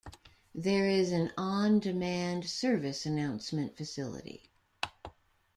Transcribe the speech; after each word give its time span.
There 0.55 0.87
is 0.87 1.11
an 1.11 1.31
on-demand 1.37 2.49
service 2.49 3.05
announcement 3.05 3.77
facility. 3.77 4.49